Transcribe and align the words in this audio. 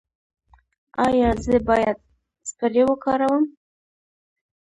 ایا 1.05 1.29
زه 1.45 1.55
باید 1.67 1.97
سپری 2.49 2.83
وکاروم؟ 2.87 3.45